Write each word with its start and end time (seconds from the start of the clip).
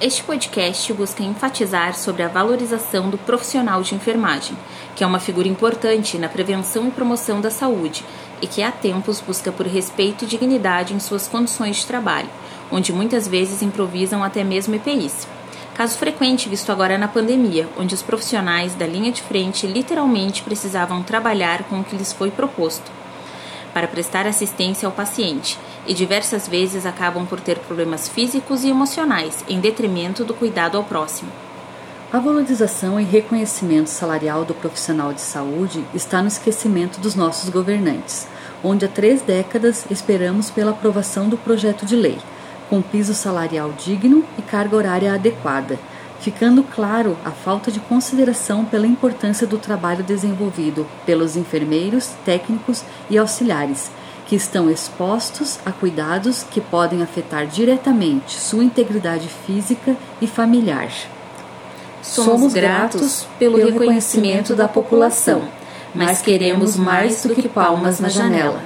Este 0.00 0.24
podcast 0.24 0.90
busca 0.94 1.22
enfatizar 1.22 1.94
sobre 1.94 2.22
a 2.22 2.28
valorização 2.28 3.10
do 3.10 3.18
profissional 3.18 3.82
de 3.82 3.94
enfermagem, 3.94 4.56
que 4.96 5.04
é 5.04 5.06
uma 5.06 5.20
figura 5.20 5.46
importante 5.46 6.16
na 6.16 6.26
prevenção 6.26 6.88
e 6.88 6.90
promoção 6.90 7.38
da 7.38 7.50
saúde 7.50 8.02
e 8.40 8.46
que 8.46 8.62
há 8.62 8.72
tempos 8.72 9.20
busca 9.20 9.52
por 9.52 9.66
respeito 9.66 10.24
e 10.24 10.26
dignidade 10.26 10.94
em 10.94 10.98
suas 10.98 11.28
condições 11.28 11.76
de 11.76 11.86
trabalho, 11.86 12.30
onde 12.72 12.94
muitas 12.94 13.28
vezes 13.28 13.60
improvisam 13.60 14.24
até 14.24 14.42
mesmo 14.42 14.74
EPIs. 14.74 15.28
Caso 15.74 15.98
frequente 15.98 16.48
visto 16.48 16.72
agora 16.72 16.96
na 16.96 17.06
pandemia, 17.06 17.68
onde 17.78 17.94
os 17.94 18.00
profissionais 18.00 18.74
da 18.74 18.86
linha 18.86 19.12
de 19.12 19.20
frente 19.20 19.66
literalmente 19.66 20.42
precisavam 20.42 21.02
trabalhar 21.02 21.64
com 21.64 21.78
o 21.78 21.84
que 21.84 21.94
lhes 21.94 22.10
foi 22.10 22.30
proposto 22.30 22.99
para 23.72 23.88
prestar 23.88 24.26
assistência 24.26 24.86
ao 24.86 24.92
paciente 24.92 25.58
e 25.86 25.94
diversas 25.94 26.46
vezes 26.46 26.86
acabam 26.86 27.26
por 27.26 27.40
ter 27.40 27.58
problemas 27.58 28.08
físicos 28.08 28.64
e 28.64 28.68
emocionais 28.68 29.44
em 29.48 29.60
detrimento 29.60 30.24
do 30.24 30.34
cuidado 30.34 30.76
ao 30.76 30.84
próximo. 30.84 31.30
A 32.12 32.18
valorização 32.18 32.98
e 32.98 33.04
reconhecimento 33.04 33.88
salarial 33.88 34.44
do 34.44 34.52
profissional 34.52 35.12
de 35.12 35.20
saúde 35.20 35.84
está 35.94 36.20
no 36.20 36.26
esquecimento 36.26 36.98
dos 36.98 37.14
nossos 37.14 37.48
governantes, 37.50 38.26
onde 38.64 38.84
há 38.84 38.88
três 38.88 39.22
décadas 39.22 39.86
esperamos 39.88 40.50
pela 40.50 40.72
aprovação 40.72 41.28
do 41.28 41.38
projeto 41.38 41.86
de 41.86 41.94
lei, 41.94 42.18
com 42.68 42.82
piso 42.82 43.14
salarial 43.14 43.72
digno 43.72 44.24
e 44.36 44.42
carga 44.42 44.76
horária 44.76 45.14
adequada, 45.14 45.78
ficando 46.20 46.62
claro 46.62 47.16
a 47.24 47.30
falta 47.30 47.70
de 47.70 47.80
consideração 47.80 48.64
pela 48.64 48.86
importância 48.86 49.46
do 49.46 49.58
trabalho 49.58 50.04
desenvolvido 50.04 50.86
pelos 51.06 51.36
enfermeiros, 51.36 52.10
técnicos 52.24 52.82
e 53.08 53.16
auxiliares, 53.16 53.90
que 54.26 54.36
estão 54.36 54.70
expostos 54.70 55.58
a 55.64 55.72
cuidados 55.72 56.44
que 56.44 56.60
podem 56.60 57.02
afetar 57.02 57.46
diretamente 57.46 58.38
sua 58.38 58.62
integridade 58.62 59.28
física 59.46 59.96
e 60.20 60.26
familiar. 60.26 60.90
Somos, 62.02 62.30
Somos 62.30 62.54
gratos 62.54 63.26
pelo, 63.38 63.56
pelo 63.56 63.70
reconhecimento 63.70 64.54
da 64.54 64.68
população, 64.68 65.42
mas 65.94 66.22
queremos 66.22 66.76
mais 66.76 67.22
do 67.24 67.34
que 67.34 67.48
palmas 67.48 67.98
na 67.98 68.08
janela. 68.08 68.62